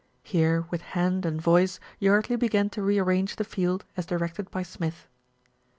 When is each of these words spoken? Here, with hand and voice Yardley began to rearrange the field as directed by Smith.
Here, 0.23 0.65
with 0.71 0.81
hand 0.81 1.27
and 1.27 1.39
voice 1.39 1.79
Yardley 1.99 2.35
began 2.35 2.71
to 2.71 2.81
rearrange 2.81 3.35
the 3.35 3.43
field 3.43 3.85
as 3.95 4.07
directed 4.07 4.49
by 4.49 4.63
Smith. 4.63 5.07